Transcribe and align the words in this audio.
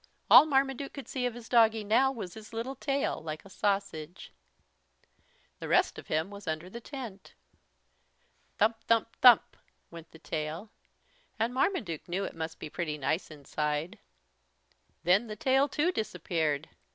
All 0.31 0.47
Marmaduke 0.47 0.93
could 0.93 1.07
see 1.07 1.27
of 1.27 1.35
his 1.35 1.47
doggie 1.47 1.83
now 1.83 2.11
was 2.11 2.33
his 2.33 2.53
little 2.53 2.73
tail 2.73 3.21
like 3.21 3.45
a 3.45 3.51
sausage. 3.51 4.33
The 5.59 5.67
rest 5.67 5.99
of 5.99 6.07
him 6.07 6.31
was 6.31 6.47
under 6.47 6.71
the 6.71 6.81
tent. 6.81 7.35
Thump 8.57 8.83
thump 8.87 9.15
thump 9.17 9.57
went 9.91 10.09
the 10.09 10.17
tail. 10.17 10.71
And 11.37 11.53
Marmaduke 11.53 12.09
knew 12.09 12.23
it 12.23 12.33
must 12.35 12.57
be 12.57 12.67
pretty 12.67 12.97
nice 12.97 13.29
inside. 13.29 13.99
Then 15.03 15.27
the 15.27 15.35
tail, 15.35 15.69
too, 15.69 15.91
disappeared. 15.91 16.69